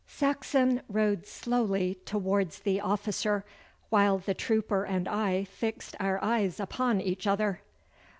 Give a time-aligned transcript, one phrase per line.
[0.07, 3.45] Saxon rode slowly towards the officer,
[3.89, 7.61] while the trooper and I fixed our eyes upon each other.